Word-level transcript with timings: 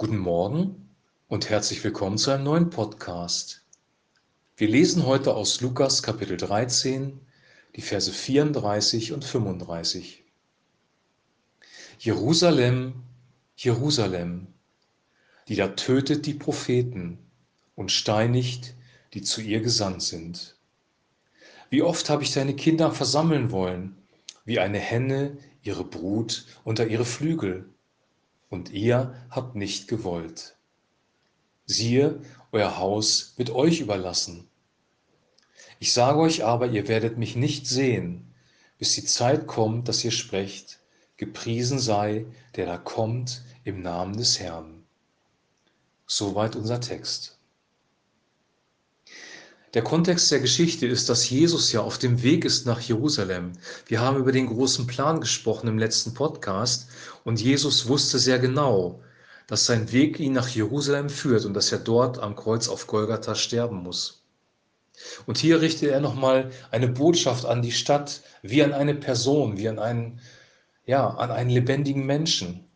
Guten 0.00 0.18
Morgen 0.18 0.90
und 1.26 1.50
herzlich 1.50 1.82
willkommen 1.82 2.18
zu 2.18 2.30
einem 2.30 2.44
neuen 2.44 2.70
Podcast. 2.70 3.64
Wir 4.56 4.68
lesen 4.68 5.04
heute 5.04 5.34
aus 5.34 5.60
Lukas 5.60 6.04
Kapitel 6.04 6.36
13, 6.36 7.18
die 7.74 7.80
Verse 7.80 8.12
34 8.12 9.12
und 9.12 9.24
35. 9.24 10.22
Jerusalem, 11.98 13.02
Jerusalem, 13.56 14.46
die 15.48 15.56
da 15.56 15.66
tötet 15.66 16.26
die 16.26 16.34
Propheten 16.34 17.18
und 17.74 17.90
steinigt, 17.90 18.76
die 19.14 19.22
zu 19.22 19.40
ihr 19.40 19.62
gesandt 19.62 20.02
sind. 20.02 20.54
Wie 21.70 21.82
oft 21.82 22.08
habe 22.08 22.22
ich 22.22 22.32
deine 22.32 22.54
Kinder 22.54 22.92
versammeln 22.92 23.50
wollen, 23.50 23.96
wie 24.44 24.60
eine 24.60 24.78
Henne 24.78 25.38
ihre 25.64 25.82
Brut 25.82 26.46
unter 26.62 26.86
ihre 26.86 27.04
Flügel, 27.04 27.68
und 28.48 28.70
ihr 28.70 29.14
habt 29.30 29.54
nicht 29.54 29.88
gewollt. 29.88 30.56
Siehe, 31.66 32.20
euer 32.52 32.78
Haus 32.78 33.34
wird 33.36 33.50
euch 33.50 33.80
überlassen. 33.80 34.48
Ich 35.80 35.92
sage 35.92 36.18
euch 36.18 36.44
aber, 36.44 36.68
ihr 36.68 36.88
werdet 36.88 37.18
mich 37.18 37.36
nicht 37.36 37.66
sehen, 37.66 38.34
bis 38.78 38.94
die 38.94 39.04
Zeit 39.04 39.46
kommt, 39.46 39.88
dass 39.88 40.04
ihr 40.04 40.10
sprecht, 40.10 40.80
gepriesen 41.16 41.78
sei, 41.78 42.26
der 42.56 42.66
da 42.66 42.78
kommt 42.78 43.42
im 43.64 43.82
Namen 43.82 44.16
des 44.16 44.40
Herrn. 44.40 44.84
Soweit 46.06 46.56
unser 46.56 46.80
Text. 46.80 47.37
Der 49.74 49.82
Kontext 49.82 50.30
der 50.30 50.40
Geschichte 50.40 50.86
ist, 50.86 51.10
dass 51.10 51.28
Jesus 51.28 51.72
ja 51.72 51.82
auf 51.82 51.98
dem 51.98 52.22
Weg 52.22 52.46
ist 52.46 52.64
nach 52.64 52.80
Jerusalem. 52.80 53.52
Wir 53.86 54.00
haben 54.00 54.16
über 54.16 54.32
den 54.32 54.46
großen 54.46 54.86
Plan 54.86 55.20
gesprochen 55.20 55.68
im 55.68 55.76
letzten 55.78 56.14
Podcast 56.14 56.88
und 57.24 57.38
Jesus 57.38 57.86
wusste 57.86 58.18
sehr 58.18 58.38
genau, 58.38 59.02
dass 59.46 59.66
sein 59.66 59.92
Weg 59.92 60.20
ihn 60.20 60.32
nach 60.32 60.48
Jerusalem 60.48 61.10
führt 61.10 61.44
und 61.44 61.52
dass 61.52 61.70
er 61.70 61.80
dort 61.80 62.18
am 62.18 62.34
Kreuz 62.34 62.68
auf 62.68 62.86
Golgatha 62.86 63.34
sterben 63.34 63.82
muss. 63.82 64.22
Und 65.26 65.36
hier 65.36 65.60
richtet 65.60 65.90
er 65.90 66.00
nochmal 66.00 66.50
eine 66.70 66.88
Botschaft 66.88 67.44
an 67.44 67.60
die 67.60 67.72
Stadt, 67.72 68.22
wie 68.40 68.62
an 68.62 68.72
eine 68.72 68.94
Person, 68.94 69.58
wie 69.58 69.68
an 69.68 69.78
einen, 69.78 70.20
ja, 70.86 71.08
an 71.08 71.30
einen 71.30 71.50
lebendigen 71.50 72.06
Menschen. 72.06 72.67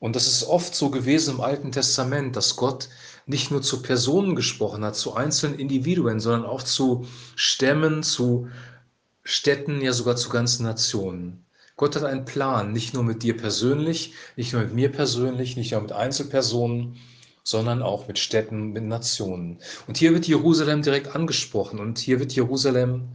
Und 0.00 0.14
das 0.14 0.26
ist 0.26 0.44
oft 0.44 0.74
so 0.74 0.90
gewesen 0.90 1.34
im 1.34 1.40
Alten 1.40 1.72
Testament, 1.72 2.36
dass 2.36 2.56
Gott 2.56 2.88
nicht 3.26 3.50
nur 3.50 3.62
zu 3.62 3.82
Personen 3.82 4.36
gesprochen 4.36 4.84
hat, 4.84 4.96
zu 4.96 5.14
einzelnen 5.14 5.58
Individuen, 5.58 6.20
sondern 6.20 6.48
auch 6.48 6.62
zu 6.62 7.06
Stämmen, 7.34 8.02
zu 8.02 8.48
Städten, 9.24 9.80
ja 9.80 9.92
sogar 9.92 10.16
zu 10.16 10.30
ganzen 10.30 10.64
Nationen. 10.64 11.44
Gott 11.76 11.94
hat 11.94 12.04
einen 12.04 12.24
Plan, 12.24 12.72
nicht 12.72 12.94
nur 12.94 13.02
mit 13.02 13.22
dir 13.22 13.36
persönlich, 13.36 14.14
nicht 14.36 14.52
nur 14.52 14.62
mit 14.62 14.74
mir 14.74 14.90
persönlich, 14.90 15.56
nicht 15.56 15.72
nur 15.72 15.80
mit 15.80 15.92
Einzelpersonen, 15.92 16.96
sondern 17.44 17.82
auch 17.82 18.08
mit 18.08 18.18
Städten, 18.18 18.72
mit 18.72 18.84
Nationen. 18.84 19.58
Und 19.86 19.96
hier 19.96 20.12
wird 20.12 20.26
Jerusalem 20.26 20.82
direkt 20.82 21.14
angesprochen 21.14 21.78
und 21.80 21.98
hier 21.98 22.20
wird 22.20 22.32
Jerusalem, 22.32 23.08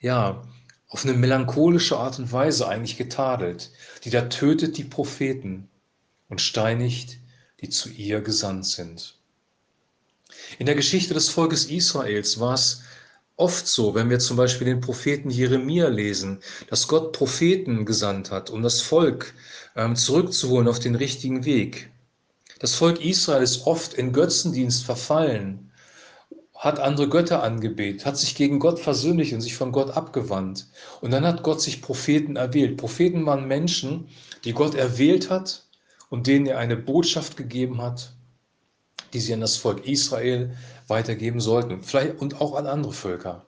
ja, 0.00 0.42
auf 0.88 1.04
eine 1.04 1.14
melancholische 1.14 1.98
Art 1.98 2.18
und 2.18 2.32
Weise 2.32 2.66
eigentlich 2.66 2.96
getadelt, 2.96 3.70
die 4.04 4.10
da 4.10 4.22
tötet 4.22 4.78
die 4.78 4.84
Propheten 4.84 5.68
und 6.28 6.40
steinigt, 6.40 7.18
die 7.60 7.68
zu 7.68 7.88
ihr 7.88 8.20
gesandt 8.20 8.66
sind. 8.66 9.14
In 10.58 10.66
der 10.66 10.74
Geschichte 10.74 11.14
des 11.14 11.28
Volkes 11.28 11.66
Israels 11.66 12.38
war 12.38 12.54
es 12.54 12.82
oft 13.36 13.66
so, 13.66 13.94
wenn 13.94 14.10
wir 14.10 14.18
zum 14.18 14.36
Beispiel 14.36 14.66
den 14.66 14.80
Propheten 14.80 15.30
Jeremia 15.30 15.88
lesen, 15.88 16.40
dass 16.68 16.88
Gott 16.88 17.12
Propheten 17.12 17.86
gesandt 17.86 18.30
hat, 18.30 18.50
um 18.50 18.62
das 18.62 18.80
Volk 18.80 19.34
ähm, 19.76 19.96
zurückzuholen 19.96 20.68
auf 20.68 20.80
den 20.80 20.94
richtigen 20.94 21.44
Weg. 21.44 21.90
Das 22.58 22.74
Volk 22.74 23.04
Israel 23.04 23.42
ist 23.42 23.66
oft 23.66 23.94
in 23.94 24.12
Götzendienst 24.12 24.84
verfallen, 24.84 25.70
hat 26.56 26.80
andere 26.80 27.08
Götter 27.08 27.44
angebetet, 27.44 28.04
hat 28.04 28.18
sich 28.18 28.34
gegen 28.34 28.58
Gott 28.58 28.80
versöhnlicht 28.80 29.32
und 29.32 29.40
sich 29.40 29.54
von 29.54 29.70
Gott 29.70 29.90
abgewandt. 29.90 30.66
Und 31.00 31.12
dann 31.12 31.24
hat 31.24 31.44
Gott 31.44 31.62
sich 31.62 31.80
Propheten 31.80 32.34
erwählt. 32.34 32.76
Propheten 32.76 33.24
waren 33.26 33.46
Menschen, 33.46 34.08
die 34.44 34.52
Gott 34.52 34.74
erwählt 34.74 35.30
hat 35.30 35.67
und 36.08 36.26
denen 36.26 36.46
er 36.46 36.58
eine 36.58 36.76
Botschaft 36.76 37.36
gegeben 37.36 37.80
hat 37.82 38.12
die 39.12 39.20
sie 39.20 39.32
an 39.32 39.40
das 39.40 39.56
Volk 39.56 39.86
Israel 39.86 40.56
weitergeben 40.86 41.40
sollten 41.40 41.82
vielleicht, 41.82 42.18
und 42.20 42.40
auch 42.40 42.54
an 42.54 42.66
andere 42.66 42.92
Völker. 42.92 43.46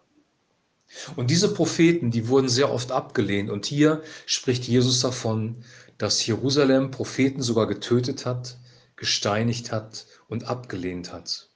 Und 1.16 1.30
diese 1.30 1.54
Propheten, 1.54 2.10
die 2.10 2.28
wurden 2.28 2.48
sehr 2.48 2.72
oft 2.72 2.90
abgelehnt. 2.90 3.48
Und 3.48 3.66
hier 3.66 4.02
spricht 4.26 4.64
Jesus 4.64 5.00
davon, 5.00 5.62
dass 5.98 6.26
Jerusalem 6.26 6.90
Propheten 6.90 7.42
sogar 7.42 7.68
getötet 7.68 8.26
hat, 8.26 8.56
gesteinigt 8.96 9.70
hat 9.70 10.06
und 10.28 10.44
abgelehnt 10.44 11.12
hat. 11.12 11.48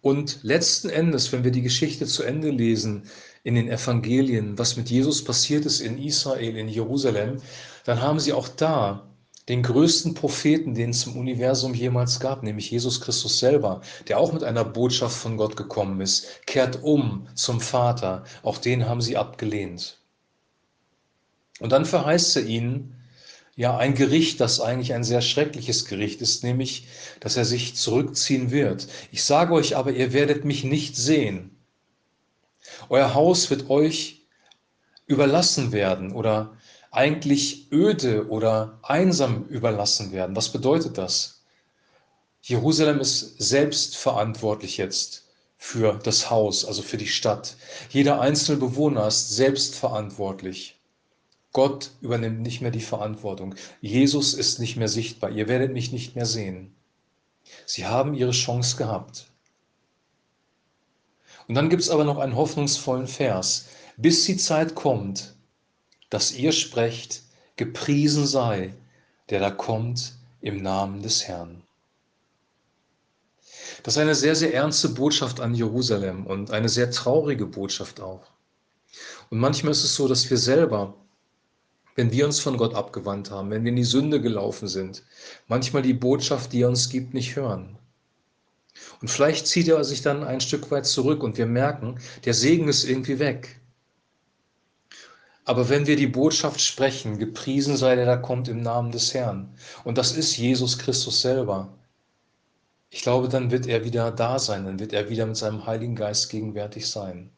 Und 0.00 0.38
letzten 0.42 0.88
Endes, 0.88 1.32
wenn 1.32 1.44
wir 1.44 1.50
die 1.50 1.62
Geschichte 1.62 2.06
zu 2.06 2.22
Ende 2.22 2.50
lesen 2.50 3.08
in 3.42 3.54
den 3.54 3.68
Evangelien, 3.68 4.58
was 4.58 4.76
mit 4.76 4.88
Jesus 4.88 5.22
passiert 5.22 5.66
ist 5.66 5.80
in 5.80 5.98
Israel, 5.98 6.56
in 6.56 6.68
Jerusalem, 6.68 7.42
dann 7.84 8.00
haben 8.00 8.20
sie 8.20 8.32
auch 8.32 8.48
da 8.48 9.13
den 9.48 9.62
größten 9.62 10.14
Propheten, 10.14 10.74
den 10.74 10.90
es 10.90 11.06
im 11.06 11.16
Universum 11.16 11.74
jemals 11.74 12.18
gab, 12.18 12.42
nämlich 12.42 12.70
Jesus 12.70 13.00
Christus 13.00 13.38
selber, 13.38 13.82
der 14.08 14.18
auch 14.18 14.32
mit 14.32 14.42
einer 14.42 14.64
Botschaft 14.64 15.16
von 15.16 15.36
Gott 15.36 15.56
gekommen 15.56 16.00
ist, 16.00 16.46
kehrt 16.46 16.82
um 16.82 17.28
zum 17.34 17.60
Vater. 17.60 18.24
Auch 18.42 18.58
den 18.58 18.88
haben 18.88 19.02
sie 19.02 19.16
abgelehnt. 19.16 19.98
Und 21.60 21.72
dann 21.72 21.84
verheißt 21.84 22.36
er 22.36 22.46
ihnen 22.46 22.96
ja 23.54 23.76
ein 23.76 23.94
Gericht, 23.94 24.40
das 24.40 24.60
eigentlich 24.60 24.94
ein 24.94 25.04
sehr 25.04 25.20
schreckliches 25.20 25.84
Gericht 25.84 26.20
ist, 26.22 26.42
nämlich, 26.42 26.88
dass 27.20 27.36
er 27.36 27.44
sich 27.44 27.76
zurückziehen 27.76 28.50
wird. 28.50 28.88
Ich 29.12 29.22
sage 29.22 29.52
euch 29.52 29.76
aber, 29.76 29.92
ihr 29.92 30.12
werdet 30.12 30.44
mich 30.44 30.64
nicht 30.64 30.96
sehen. 30.96 31.56
Euer 32.88 33.14
Haus 33.14 33.50
wird 33.50 33.70
euch 33.70 34.22
überlassen 35.06 35.72
werden 35.72 36.12
oder 36.12 36.56
eigentlich 36.94 37.70
öde 37.72 38.28
oder 38.28 38.78
einsam 38.82 39.44
überlassen 39.46 40.12
werden. 40.12 40.36
Was 40.36 40.50
bedeutet 40.50 40.98
das? 40.98 41.42
Jerusalem 42.42 43.00
ist 43.00 43.38
selbst 43.38 43.96
verantwortlich 43.96 44.76
jetzt 44.76 45.24
für 45.56 45.98
das 46.02 46.30
Haus, 46.30 46.64
also 46.64 46.82
für 46.82 46.98
die 46.98 47.06
Stadt. 47.06 47.56
Jeder 47.88 48.20
einzelne 48.20 48.58
Bewohner 48.58 49.06
ist 49.06 49.30
selbst 49.30 49.74
verantwortlich. 49.76 50.78
Gott 51.52 51.92
übernimmt 52.00 52.42
nicht 52.42 52.60
mehr 52.60 52.70
die 52.70 52.80
Verantwortung. 52.80 53.54
Jesus 53.80 54.34
ist 54.34 54.58
nicht 54.58 54.76
mehr 54.76 54.88
sichtbar. 54.88 55.30
Ihr 55.30 55.48
werdet 55.48 55.72
mich 55.72 55.92
nicht 55.92 56.16
mehr 56.16 56.26
sehen. 56.26 56.74
Sie 57.64 57.86
haben 57.86 58.14
ihre 58.14 58.32
Chance 58.32 58.76
gehabt. 58.76 59.26
Und 61.46 61.54
dann 61.54 61.68
gibt 61.68 61.82
es 61.82 61.90
aber 61.90 62.04
noch 62.04 62.18
einen 62.18 62.36
hoffnungsvollen 62.36 63.06
Vers. 63.06 63.66
Bis 63.96 64.24
die 64.24 64.36
Zeit 64.36 64.74
kommt, 64.74 65.33
dass 66.10 66.32
ihr 66.32 66.52
sprecht, 66.52 67.22
gepriesen 67.56 68.26
sei, 68.26 68.74
der 69.30 69.40
da 69.40 69.50
kommt 69.50 70.14
im 70.40 70.62
Namen 70.62 71.02
des 71.02 71.26
Herrn. 71.26 71.62
Das 73.82 73.94
ist 73.94 74.00
eine 74.00 74.14
sehr, 74.14 74.34
sehr 74.34 74.54
ernste 74.54 74.88
Botschaft 74.88 75.40
an 75.40 75.54
Jerusalem 75.54 76.26
und 76.26 76.50
eine 76.50 76.68
sehr 76.68 76.90
traurige 76.90 77.46
Botschaft 77.46 78.00
auch. 78.00 78.30
Und 79.30 79.38
manchmal 79.38 79.72
ist 79.72 79.84
es 79.84 79.94
so, 79.94 80.08
dass 80.08 80.28
wir 80.30 80.38
selber, 80.38 80.94
wenn 81.94 82.10
wir 82.12 82.26
uns 82.26 82.40
von 82.40 82.56
Gott 82.56 82.74
abgewandt 82.74 83.30
haben, 83.30 83.50
wenn 83.50 83.64
wir 83.64 83.70
in 83.70 83.76
die 83.76 83.84
Sünde 83.84 84.20
gelaufen 84.20 84.68
sind, 84.68 85.02
manchmal 85.48 85.82
die 85.82 85.94
Botschaft, 85.94 86.52
die 86.52 86.62
er 86.62 86.68
uns 86.68 86.88
gibt, 86.88 87.14
nicht 87.14 87.36
hören. 87.36 87.78
Und 89.00 89.08
vielleicht 89.08 89.46
zieht 89.46 89.68
er 89.68 89.84
sich 89.84 90.02
dann 90.02 90.24
ein 90.24 90.40
Stück 90.40 90.70
weit 90.70 90.86
zurück 90.86 91.22
und 91.22 91.38
wir 91.38 91.46
merken, 91.46 91.98
der 92.24 92.34
Segen 92.34 92.68
ist 92.68 92.84
irgendwie 92.84 93.18
weg. 93.18 93.60
Aber 95.44 95.68
wenn 95.68 95.86
wir 95.86 95.96
die 95.96 96.06
Botschaft 96.06 96.60
sprechen, 96.60 97.18
gepriesen 97.18 97.76
sei 97.76 97.96
der, 97.96 98.06
da 98.06 98.16
kommt 98.16 98.48
im 98.48 98.62
Namen 98.62 98.92
des 98.92 99.12
Herrn, 99.14 99.54
und 99.84 99.98
das 99.98 100.16
ist 100.16 100.36
Jesus 100.36 100.78
Christus 100.78 101.20
selber, 101.20 101.68
ich 102.90 103.02
glaube, 103.02 103.28
dann 103.28 103.50
wird 103.50 103.66
er 103.66 103.84
wieder 103.84 104.12
da 104.12 104.38
sein, 104.38 104.64
dann 104.64 104.78
wird 104.78 104.92
er 104.92 105.10
wieder 105.10 105.26
mit 105.26 105.36
seinem 105.36 105.66
Heiligen 105.66 105.96
Geist 105.96 106.30
gegenwärtig 106.30 106.88
sein. 106.88 107.30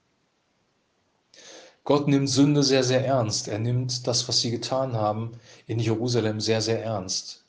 Gott 1.86 2.08
nimmt 2.08 2.28
Sünde 2.28 2.64
sehr, 2.64 2.82
sehr 2.82 3.06
ernst. 3.06 3.46
Er 3.46 3.60
nimmt 3.60 4.08
das, 4.08 4.26
was 4.28 4.40
sie 4.40 4.50
getan 4.50 4.94
haben 4.94 5.38
in 5.68 5.78
Jerusalem, 5.78 6.40
sehr, 6.40 6.60
sehr 6.60 6.84
ernst. 6.84 7.45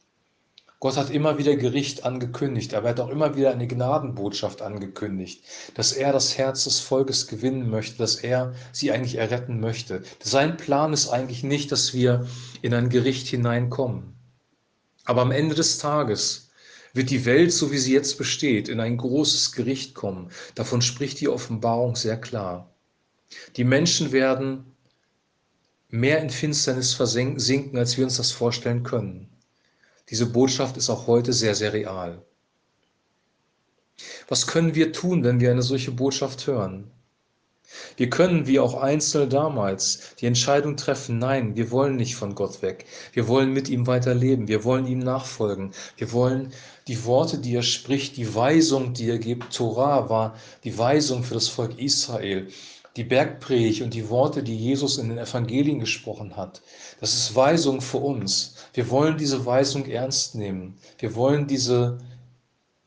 Gott 0.79 0.95
hat 0.95 1.09
immer 1.09 1.39
wieder 1.39 1.55
Gericht 1.55 2.05
angekündigt, 2.05 2.75
aber 2.75 2.87
er 2.87 2.89
hat 2.91 2.99
auch 2.99 3.09
immer 3.09 3.35
wieder 3.35 3.51
eine 3.51 3.65
Gnadenbotschaft 3.65 4.61
angekündigt, 4.61 5.43
dass 5.73 5.91
er 5.91 6.13
das 6.13 6.37
Herz 6.37 6.65
des 6.65 6.79
Volkes 6.79 7.25
gewinnen 7.25 7.67
möchte, 7.69 7.97
dass 7.97 8.17
er 8.17 8.53
sie 8.71 8.91
eigentlich 8.91 9.15
erretten 9.15 9.59
möchte. 9.59 10.03
Sein 10.21 10.55
Plan 10.55 10.93
ist 10.93 11.09
eigentlich 11.09 11.43
nicht, 11.43 11.71
dass 11.71 11.95
wir 11.95 12.27
in 12.61 12.75
ein 12.75 12.89
Gericht 12.89 13.27
hineinkommen. 13.27 14.13
Aber 15.05 15.23
am 15.23 15.31
Ende 15.31 15.55
des 15.55 15.79
Tages 15.79 16.51
wird 16.93 17.09
die 17.09 17.25
Welt, 17.25 17.51
so 17.53 17.71
wie 17.71 17.79
sie 17.79 17.93
jetzt 17.93 18.19
besteht, 18.19 18.69
in 18.69 18.79
ein 18.79 18.97
großes 18.97 19.53
Gericht 19.53 19.95
kommen. 19.95 20.29
Davon 20.53 20.83
spricht 20.83 21.19
die 21.21 21.29
Offenbarung 21.29 21.95
sehr 21.95 22.21
klar. 22.21 22.69
Die 23.55 23.63
Menschen 23.63 24.11
werden 24.11 24.75
mehr 25.89 26.21
in 26.21 26.29
Finsternis 26.29 26.93
versinken, 26.93 27.77
als 27.77 27.97
wir 27.97 28.03
uns 28.03 28.17
das 28.17 28.31
vorstellen 28.31 28.83
können. 28.83 29.29
Diese 30.09 30.25
Botschaft 30.25 30.77
ist 30.77 30.89
auch 30.89 31.07
heute 31.07 31.33
sehr, 31.33 31.55
sehr 31.55 31.73
real. 31.73 32.21
Was 34.27 34.47
können 34.47 34.75
wir 34.75 34.93
tun, 34.93 35.23
wenn 35.23 35.39
wir 35.39 35.51
eine 35.51 35.61
solche 35.61 35.91
Botschaft 35.91 36.47
hören? 36.47 36.91
Wir 37.97 38.09
können, 38.09 38.47
wie 38.47 38.59
auch 38.59 38.75
Einzelne 38.75 39.27
damals, 39.27 40.15
die 40.21 40.25
Entscheidung 40.25 40.77
treffen, 40.77 41.19
nein, 41.19 41.57
wir 41.57 41.69
wollen 41.69 41.97
nicht 41.97 42.15
von 42.15 42.33
Gott 42.33 42.61
weg. 42.61 42.85
Wir 43.11 43.27
wollen 43.27 43.51
mit 43.51 43.67
ihm 43.67 43.87
weiterleben. 43.87 44.47
Wir 44.47 44.63
wollen 44.63 44.87
ihm 44.87 44.99
nachfolgen. 44.99 45.71
Wir 45.97 46.13
wollen 46.13 46.53
die 46.87 47.03
Worte, 47.03 47.39
die 47.39 47.55
er 47.55 47.63
spricht, 47.63 48.15
die 48.15 48.33
Weisung, 48.33 48.93
die 48.93 49.09
er 49.09 49.17
gibt. 49.17 49.53
Torah 49.53 50.09
war 50.09 50.35
die 50.63 50.77
Weisung 50.77 51.23
für 51.25 51.33
das 51.33 51.49
Volk 51.49 51.77
Israel. 51.77 52.47
Die 52.97 53.03
Bergpredigt 53.03 53.83
und 53.83 53.93
die 53.93 54.09
Worte, 54.09 54.43
die 54.43 54.57
Jesus 54.57 54.97
in 54.97 55.09
den 55.09 55.19
Evangelien 55.19 55.79
gesprochen 55.79 56.35
hat. 56.35 56.61
Das 56.99 57.13
ist 57.13 57.35
Weisung 57.35 57.79
für 57.79 57.99
uns. 57.99 58.55
Wir 58.73 58.89
wollen 58.89 59.17
diese 59.17 59.45
Weisung 59.45 59.85
ernst 59.85 60.35
nehmen. 60.35 60.77
Wir 60.97 61.15
wollen 61.15 61.47
diese, 61.47 61.99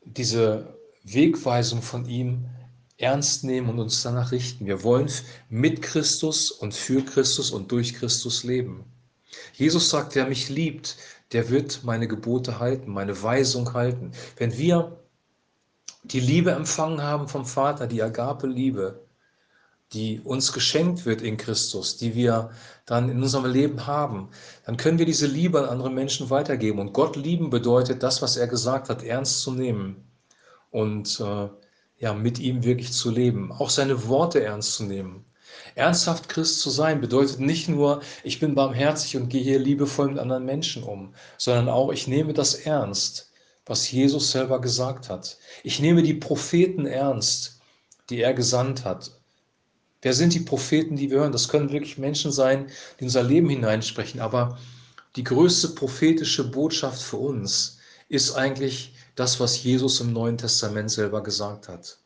diese 0.03 0.77
Wegweisung 1.03 1.81
von 1.81 2.05
ihm 2.07 2.45
ernst 2.97 3.43
nehmen 3.43 3.69
und 3.69 3.79
uns 3.79 4.03
danach 4.03 4.31
richten. 4.31 4.65
Wir 4.65 4.83
wollen 4.83 5.09
mit 5.49 5.81
Christus 5.81 6.51
und 6.51 6.73
für 6.73 7.03
Christus 7.03 7.49
und 7.49 7.71
durch 7.71 7.93
Christus 7.93 8.43
leben. 8.43 8.83
Jesus 9.53 9.89
sagt, 9.89 10.15
wer 10.15 10.27
mich 10.27 10.49
liebt, 10.49 10.97
der 11.31 11.49
wird 11.49 11.83
meine 11.83 12.07
Gebote 12.07 12.59
halten, 12.59 12.91
meine 12.91 13.23
Weisung 13.23 13.73
halten. 13.73 14.11
Wenn 14.37 14.57
wir 14.57 14.99
die 16.03 16.19
Liebe 16.19 16.51
empfangen 16.51 17.01
haben 17.01 17.27
vom 17.27 17.45
Vater, 17.45 17.87
die 17.87 18.03
Agape-Liebe, 18.03 18.99
die 19.93 20.21
uns 20.21 20.53
geschenkt 20.53 21.05
wird 21.05 21.21
in 21.21 21.37
Christus, 21.37 21.97
die 21.97 22.15
wir 22.15 22.51
dann 22.85 23.09
in 23.09 23.21
unserem 23.21 23.51
Leben 23.51 23.87
haben, 23.87 24.29
dann 24.65 24.77
können 24.77 24.99
wir 24.99 25.05
diese 25.05 25.27
Liebe 25.27 25.59
an 25.59 25.69
andere 25.69 25.89
Menschen 25.89 26.29
weitergeben. 26.29 26.79
Und 26.79 26.93
Gott 26.93 27.15
lieben 27.15 27.49
bedeutet, 27.49 28.01
das, 28.03 28.21
was 28.21 28.37
er 28.37 28.47
gesagt 28.47 28.89
hat, 28.89 29.03
ernst 29.03 29.41
zu 29.41 29.51
nehmen 29.51 30.07
und 30.69 31.19
äh, 31.19 31.49
ja, 31.97 32.13
mit 32.13 32.39
ihm 32.39 32.63
wirklich 32.63 32.93
zu 32.93 33.11
leben, 33.11 33.51
auch 33.51 33.69
seine 33.69 34.07
Worte 34.07 34.43
ernst 34.43 34.75
zu 34.75 34.83
nehmen. 34.83 35.25
Ernsthaft 35.75 36.29
Christ 36.29 36.61
zu 36.61 36.69
sein 36.69 37.01
bedeutet 37.01 37.39
nicht 37.39 37.69
nur, 37.69 38.01
ich 38.23 38.39
bin 38.39 38.55
barmherzig 38.55 39.17
und 39.17 39.29
gehe 39.29 39.43
hier 39.43 39.59
liebevoll 39.59 40.09
mit 40.09 40.19
anderen 40.19 40.45
Menschen 40.45 40.83
um, 40.83 41.13
sondern 41.37 41.69
auch, 41.69 41.91
ich 41.91 42.07
nehme 42.07 42.33
das 42.33 42.55
ernst, 42.55 43.31
was 43.65 43.91
Jesus 43.91 44.31
selber 44.31 44.59
gesagt 44.59 45.09
hat. 45.09 45.37
Ich 45.63 45.79
nehme 45.79 46.01
die 46.01 46.13
Propheten 46.13 46.85
ernst, 46.85 47.59
die 48.09 48.21
er 48.21 48.33
gesandt 48.33 48.83
hat. 48.85 49.20
Wer 50.01 50.13
sind 50.13 50.33
die 50.33 50.39
Propheten, 50.39 50.95
die 50.95 51.11
wir 51.11 51.19
hören? 51.19 51.31
Das 51.31 51.47
können 51.47 51.71
wirklich 51.71 51.97
Menschen 51.97 52.31
sein, 52.31 52.67
die 52.99 53.03
unser 53.03 53.23
Leben 53.23 53.49
hineinsprechen. 53.49 54.19
Aber 54.19 54.57
die 55.15 55.23
größte 55.23 55.69
prophetische 55.69 56.49
Botschaft 56.49 57.01
für 57.01 57.17
uns 57.17 57.77
ist 58.09 58.33
eigentlich 58.35 58.95
das, 59.15 59.39
was 59.39 59.63
Jesus 59.63 59.99
im 59.99 60.13
Neuen 60.13 60.37
Testament 60.37 60.89
selber 60.89 61.21
gesagt 61.21 61.67
hat. 61.67 61.99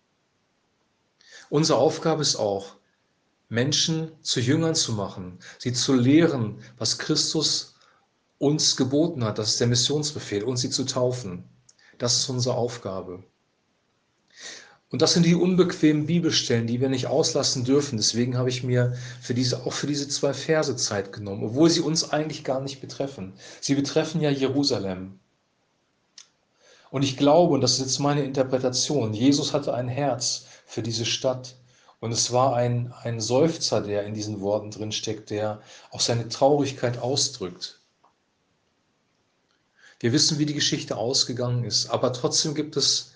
Unsere 1.50 1.78
Aufgabe 1.78 2.22
ist 2.22 2.36
auch, 2.36 2.76
Menschen 3.48 4.12
zu 4.22 4.40
Jüngern 4.40 4.76
zu 4.76 4.94
machen, 4.94 5.40
sie 5.60 5.72
zu 5.72 5.94
lehren, 5.94 6.60
was 6.78 6.98
Christus 6.98 7.76
uns 8.40 8.76
geboten 8.76 9.24
hat. 9.24 9.38
Das 9.38 9.50
ist 9.50 9.60
der 9.60 9.68
Missionsbefehl, 9.68 10.44
uns 10.44 10.62
sie 10.62 10.70
zu 10.70 10.84
taufen. 10.84 11.48
Das 11.98 12.18
ist 12.18 12.30
unsere 12.30 12.56
Aufgabe. 12.56 13.24
Und 14.96 15.02
das 15.02 15.12
sind 15.12 15.26
die 15.26 15.36
unbequemen 15.36 16.06
Bibelstellen, 16.06 16.68
die 16.68 16.80
wir 16.80 16.88
nicht 16.88 17.08
auslassen 17.08 17.66
dürfen. 17.66 17.98
Deswegen 17.98 18.38
habe 18.38 18.48
ich 18.48 18.64
mir 18.64 18.96
für 19.20 19.34
diese, 19.34 19.66
auch 19.66 19.74
für 19.74 19.88
diese 19.88 20.08
zwei 20.08 20.34
Verse 20.34 20.74
Zeit 20.78 21.12
genommen, 21.12 21.44
obwohl 21.44 21.70
sie 21.70 21.82
uns 21.82 22.14
eigentlich 22.14 22.46
gar 22.46 22.62
nicht 22.62 22.80
betreffen. 22.80 23.34
Sie 23.60 23.76
betreffen 23.76 24.22
ja 24.22 24.30
Jerusalem. 24.30 25.20
Und 26.92 27.04
ich 27.04 27.18
glaube, 27.18 27.56
und 27.56 27.60
das 27.60 27.74
ist 27.74 27.80
jetzt 27.80 28.00
meine 28.00 28.24
Interpretation, 28.24 29.14
Jesus 29.14 29.52
hatte 29.52 29.74
ein 29.74 29.90
Herz 29.90 30.46
für 30.66 30.82
diese 30.82 31.04
Stadt. 31.04 31.58
Und 32.00 32.14
es 32.14 32.32
war 32.32 32.56
ein, 32.56 32.94
ein 33.04 33.20
Seufzer, 33.20 33.82
der 33.82 34.06
in 34.06 34.14
diesen 34.14 34.40
Worten 34.40 34.72
drin 34.72 34.94
steckt, 34.94 35.30
der 35.30 35.62
auch 35.92 36.00
seine 36.00 36.30
Traurigkeit 36.30 37.00
ausdrückt. 37.00 37.82
Wir 40.00 40.14
wissen, 40.14 40.40
wie 40.40 40.46
die 40.46 40.54
Geschichte 40.54 40.96
ausgegangen 40.96 41.66
ist, 41.66 41.90
aber 41.90 42.14
trotzdem 42.14 42.56
gibt 42.56 42.78
es 42.78 43.12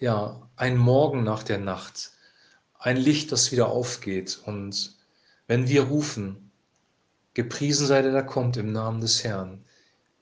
ja 0.00 0.48
ein 0.56 0.76
Morgen 0.76 1.22
nach 1.22 1.42
der 1.42 1.58
Nacht, 1.58 2.12
ein 2.78 2.96
Licht, 2.96 3.30
das 3.32 3.52
wieder 3.52 3.68
aufgeht. 3.68 4.40
Und 4.46 4.96
wenn 5.46 5.68
wir 5.68 5.82
rufen, 5.84 6.50
gepriesen 7.34 7.86
sei 7.86 8.02
der, 8.02 8.12
der 8.12 8.24
kommt 8.24 8.56
im 8.56 8.72
Namen 8.72 9.00
des 9.00 9.22
Herrn, 9.22 9.64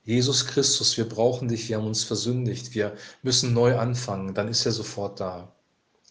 Jesus 0.02 0.46
Christus, 0.46 0.96
wir 0.96 1.08
brauchen 1.08 1.48
dich, 1.48 1.68
wir 1.68 1.76
haben 1.76 1.86
uns 1.86 2.02
versündigt, 2.02 2.74
wir 2.74 2.96
müssen 3.22 3.52
neu 3.54 3.78
anfangen, 3.78 4.34
dann 4.34 4.48
ist 4.48 4.66
er 4.66 4.72
sofort 4.72 5.20
da. 5.20 5.54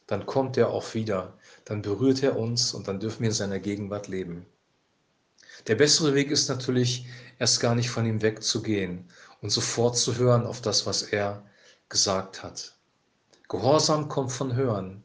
Dann 0.06 0.25
kommt 0.25 0.56
er 0.56 0.70
auch 0.70 0.94
wieder, 0.94 1.38
dann 1.66 1.81
berührt 1.81 2.24
er 2.24 2.38
uns 2.38 2.74
und 2.74 2.88
dann 2.88 3.00
dürfen 3.00 3.22
wir 3.22 3.30
in 3.30 3.36
seiner 3.36 3.60
Gegenwart 3.60 4.08
leben. 4.08 4.46
Der 5.66 5.75
bessere 5.75 6.13
Weg 6.13 6.31
ist 6.31 6.48
natürlich, 6.48 7.08
erst 7.40 7.60
gar 7.60 7.75
nicht 7.75 7.90
von 7.90 8.06
ihm 8.06 8.22
wegzugehen 8.22 9.10
und 9.42 9.50
sofort 9.50 9.98
zu 9.98 10.16
hören 10.16 10.46
auf 10.46 10.62
das, 10.62 10.86
was 10.86 11.04
er 11.04 11.44
gesagt 11.90 12.44
hat. 12.44 12.76
Gehorsam 13.50 14.10
kommt 14.10 14.34
von 14.34 14.56
Hören. 14.56 15.04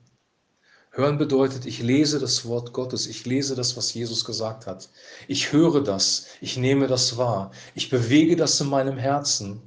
Hören 0.91 1.17
bedeutet, 1.17 1.65
ich 1.65 1.81
lese 1.81 2.19
das 2.19 2.45
Wort 2.45 2.73
Gottes, 2.73 3.07
ich 3.07 3.25
lese 3.25 3.55
das, 3.55 3.77
was 3.77 3.95
Jesus 3.95 4.25
gesagt 4.25 4.67
hat. 4.67 4.91
Ich 5.29 5.53
höre 5.53 5.81
das, 5.81 6.27
ich 6.41 6.57
nehme 6.57 6.89
das 6.89 7.17
wahr, 7.17 7.53
ich 7.77 7.89
bewege 7.89 8.35
das 8.35 8.61
in 8.61 8.69
meinem 8.69 8.99
Herzen 8.99 9.63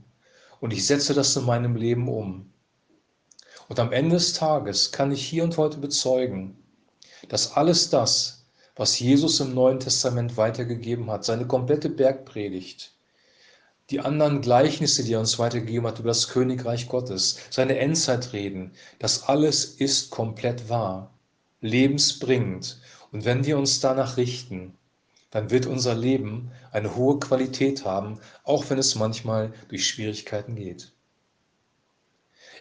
und 0.60 0.74
ich 0.74 0.86
setze 0.86 1.14
das 1.14 1.38
in 1.38 1.46
meinem 1.46 1.78
Leben 1.78 2.10
um. 2.10 2.52
Und 3.70 3.80
am 3.80 3.94
Ende 3.94 4.18
des 4.18 4.34
Tages 4.34 4.92
kann 4.92 5.14
ich 5.14 5.26
hier 5.26 5.46
und 5.46 5.56
heute 5.56 5.78
bezeugen, 5.78 6.58
dass 7.30 7.54
alles 7.54 7.90
das, 7.90 8.46
was 8.76 9.00
Jesus 9.00 9.40
im 9.40 9.54
Neuen 9.54 9.80
Testament 9.80 10.36
weitergegeben 10.36 11.10
hat, 11.10 11.24
seine 11.24 11.48
komplette 11.48 11.90
Bergpredigt, 11.90 12.95
die 13.92 14.00
anderen 14.00 14.42
Gleichnisse, 14.42 15.04
die 15.04 15.14
er 15.14 15.20
uns 15.20 15.38
weitergegeben 15.38 15.88
hat 15.88 16.00
über 16.00 16.10
das 16.10 16.30
Königreich 16.30 16.90
Gottes, 16.90 17.38
seine 17.52 17.78
Endzeitreden, 17.78 18.72
das 19.00 19.24
alles 19.24 19.66
ist 19.66 20.10
komplett 20.10 20.70
wahr 20.70 21.12
lebensbringend. 21.62 22.80
Und 23.12 23.26
wenn 23.26 23.46
wir 23.46 23.58
uns 23.58 23.80
danach 23.80 24.18
richten, 24.18 24.78
dann 25.32 25.50
wird 25.50 25.66
unser 25.66 25.96
Leben 25.96 26.52
eine 26.72 26.96
hohe 26.96 27.20
Qualität 27.20 27.86
haben, 27.86 28.20
auch 28.44 28.70
wenn 28.70 28.78
es 28.78 28.96
manchmal 28.96 29.54
durch 29.68 29.88
Schwierigkeiten 29.88 30.56
geht. 30.56 30.94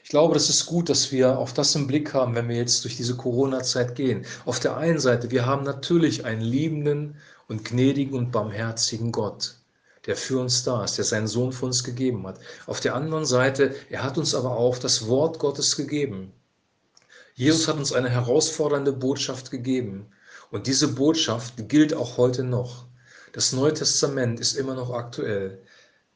Ich 0.02 0.10
glaube, 0.10 0.34
das 0.34 0.50
ist 0.50 0.66
gut, 0.66 0.90
dass 0.90 1.12
wir 1.12 1.38
auch 1.38 1.50
das 1.52 1.74
im 1.74 1.86
Blick 1.86 2.12
haben, 2.12 2.34
wenn 2.34 2.48
wir 2.48 2.56
jetzt 2.56 2.84
durch 2.84 2.96
diese 2.96 3.16
Corona-Zeit 3.16 3.94
gehen. 3.94 4.26
Auf 4.44 4.60
der 4.60 4.76
einen 4.76 4.98
Seite, 4.98 5.30
wir 5.30 5.46
haben 5.46 5.64
natürlich 5.64 6.24
einen 6.26 6.42
liebenden 6.42 7.16
und 7.48 7.64
gnädigen 7.64 8.18
und 8.18 8.30
barmherzigen 8.30 9.12
Gott, 9.12 9.56
der 10.06 10.16
für 10.16 10.38
uns 10.38 10.64
da 10.64 10.84
ist, 10.84 10.98
der 10.98 11.04
seinen 11.04 11.26
Sohn 11.26 11.52
für 11.52 11.66
uns 11.66 11.82
gegeben 11.82 12.26
hat. 12.26 12.38
Auf 12.66 12.80
der 12.80 12.94
anderen 12.94 13.24
Seite, 13.24 13.74
er 13.90 14.02
hat 14.02 14.18
uns 14.18 14.34
aber 14.34 14.56
auch 14.56 14.78
das 14.78 15.08
Wort 15.08 15.38
Gottes 15.38 15.76
gegeben. 15.76 16.32
Jesus 17.34 17.66
hat 17.66 17.78
uns 17.78 17.92
eine 17.92 18.10
herausfordernde 18.10 18.92
Botschaft 18.92 19.50
gegeben. 19.50 20.06
Und 20.50 20.66
diese 20.66 20.88
Botschaft 20.88 21.68
gilt 21.68 21.94
auch 21.94 22.16
heute 22.16 22.44
noch. 22.44 22.86
Das 23.32 23.52
Neue 23.52 23.74
Testament 23.74 24.38
ist 24.38 24.54
immer 24.54 24.74
noch 24.74 24.92
aktuell. 24.92 25.60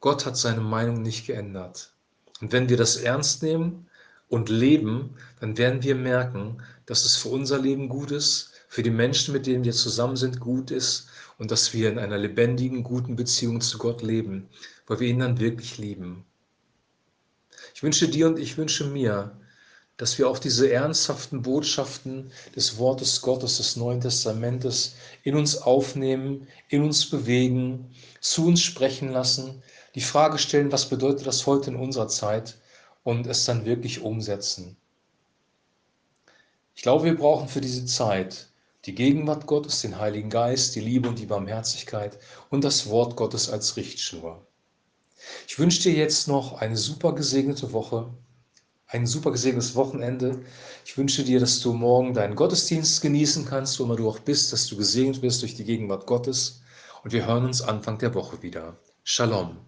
Gott 0.00 0.24
hat 0.24 0.36
seine 0.36 0.60
Meinung 0.60 1.02
nicht 1.02 1.26
geändert. 1.26 1.92
Und 2.40 2.52
wenn 2.52 2.68
wir 2.68 2.76
das 2.76 2.96
ernst 2.96 3.42
nehmen 3.42 3.88
und 4.28 4.48
leben, 4.48 5.16
dann 5.40 5.58
werden 5.58 5.82
wir 5.82 5.96
merken, 5.96 6.62
dass 6.86 7.04
es 7.04 7.16
für 7.16 7.30
unser 7.30 7.58
Leben 7.58 7.88
gut 7.88 8.12
ist, 8.12 8.52
für 8.68 8.82
die 8.82 8.90
Menschen, 8.90 9.32
mit 9.32 9.46
denen 9.46 9.64
wir 9.64 9.72
zusammen 9.72 10.16
sind, 10.16 10.40
gut 10.40 10.70
ist 10.70 11.08
und 11.38 11.50
dass 11.50 11.72
wir 11.72 11.90
in 11.90 11.98
einer 11.98 12.18
lebendigen, 12.18 12.84
guten 12.84 13.16
Beziehung 13.16 13.60
zu 13.60 13.78
Gott 13.78 14.02
leben, 14.02 14.48
weil 14.86 15.00
wir 15.00 15.08
ihn 15.08 15.20
dann 15.20 15.40
wirklich 15.40 15.78
lieben. 15.78 16.24
Ich 17.74 17.82
wünsche 17.82 18.08
dir 18.08 18.26
und 18.28 18.38
ich 18.38 18.56
wünsche 18.58 18.84
mir, 18.84 19.36
dass 19.96 20.16
wir 20.18 20.28
auch 20.28 20.38
diese 20.38 20.70
ernsthaften 20.70 21.42
Botschaften 21.42 22.30
des 22.54 22.78
Wortes 22.78 23.20
Gottes, 23.20 23.56
des 23.56 23.76
Neuen 23.76 24.00
Testamentes 24.00 24.94
in 25.24 25.34
uns 25.34 25.56
aufnehmen, 25.56 26.46
in 26.68 26.82
uns 26.82 27.10
bewegen, 27.10 27.90
zu 28.20 28.46
uns 28.46 28.62
sprechen 28.62 29.08
lassen, 29.10 29.62
die 29.94 30.00
Frage 30.00 30.38
stellen, 30.38 30.70
was 30.70 30.88
bedeutet 30.88 31.26
das 31.26 31.46
heute 31.46 31.70
in 31.70 31.76
unserer 31.76 32.08
Zeit 32.08 32.58
und 33.02 33.26
es 33.26 33.44
dann 33.44 33.64
wirklich 33.64 34.00
umsetzen. 34.00 34.76
Ich 36.76 36.82
glaube, 36.82 37.06
wir 37.06 37.16
brauchen 37.16 37.48
für 37.48 37.60
diese 37.60 37.84
Zeit 37.86 38.47
die 38.84 38.94
Gegenwart 38.94 39.46
Gottes, 39.46 39.80
den 39.80 39.98
Heiligen 39.98 40.30
Geist, 40.30 40.74
die 40.74 40.80
Liebe 40.80 41.08
und 41.08 41.18
die 41.18 41.26
Barmherzigkeit 41.26 42.18
und 42.50 42.64
das 42.64 42.88
Wort 42.88 43.16
Gottes 43.16 43.48
als 43.50 43.76
Richtschnur. 43.76 44.46
Ich 45.46 45.58
wünsche 45.58 45.82
dir 45.82 45.94
jetzt 45.94 46.28
noch 46.28 46.54
eine 46.54 46.76
super 46.76 47.14
gesegnete 47.14 47.72
Woche 47.72 48.12
ein 48.88 49.06
super 49.06 49.30
gesegnetes 49.30 49.74
Wochenende. 49.74 50.40
Ich 50.84 50.96
wünsche 50.96 51.22
dir, 51.22 51.40
dass 51.40 51.60
du 51.60 51.72
morgen 51.72 52.14
deinen 52.14 52.34
Gottesdienst 52.34 53.02
genießen 53.02 53.44
kannst, 53.44 53.78
wo 53.78 53.84
immer 53.84 53.96
du 53.96 54.08
auch 54.08 54.18
bist, 54.18 54.52
dass 54.52 54.66
du 54.66 54.76
gesegnet 54.76 55.22
wirst 55.22 55.42
durch 55.42 55.54
die 55.54 55.64
Gegenwart 55.64 56.06
Gottes. 56.06 56.62
Und 57.04 57.12
wir 57.12 57.26
hören 57.26 57.44
uns 57.44 57.60
Anfang 57.62 57.98
der 57.98 58.14
Woche 58.14 58.42
wieder. 58.42 58.78
Shalom. 59.04 59.67